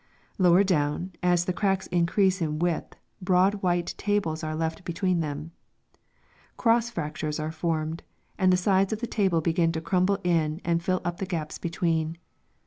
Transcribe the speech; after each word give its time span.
Lower 0.39 0.63
down, 0.63 1.11
as 1.21 1.45
the 1.45 1.53
cracks 1.53 1.85
increase 1.85 2.41
in 2.41 2.57
width, 2.57 2.95
broad 3.21 3.61
white 3.61 3.93
tables 3.99 4.43
are 4.43 4.55
left 4.55 4.83
between 4.83 5.19
them. 5.19 5.51
Cross 6.57 6.89
fractures 6.89 7.39
are 7.39 7.51
formed, 7.51 8.01
and 8.35 8.51
the 8.51 8.57
sides 8.57 8.91
of 8.91 8.99
the 8.99 9.05
table 9.05 9.41
begin 9.41 9.71
to 9.73 9.79
crumble 9.79 10.17
in 10.23 10.59
and 10.65 10.81
fill 10.81 11.03
up 11.05 11.17
the 11.17 11.27
gaps 11.29 11.59
between. 11.59 12.17